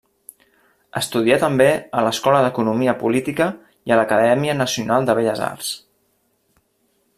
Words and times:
Estudià 1.01 1.35
també 1.43 1.67
a 2.01 2.03
l'escola 2.07 2.39
d'Economia 2.45 2.95
Política 3.03 3.49
i 3.91 3.93
a 3.95 4.01
l'Acadèmia 4.01 4.57
Nacional 4.65 5.09
de 5.11 5.19
Belles 5.21 5.45
Arts. 5.51 5.71